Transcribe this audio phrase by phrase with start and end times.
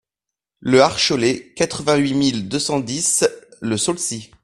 [0.61, 3.23] Le Harcholet, quatre-vingt-huit mille deux cent dix
[3.61, 4.31] Le Saulcy